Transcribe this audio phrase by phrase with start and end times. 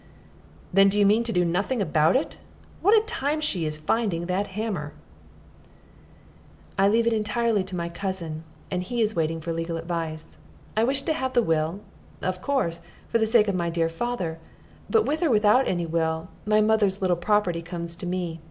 [0.73, 2.37] "Then do you mean to do nothing about it?
[2.81, 4.93] What a time she is finding that hammer!"
[6.75, 10.39] "I leave it entirely to my cousin, and he is waiting for legal advice.
[10.75, 11.81] I wish to have the will,
[12.23, 12.79] of course,
[13.09, 14.39] for the sake of my dear father;
[14.89, 18.39] but with or without any will, my mother's little property comes to me.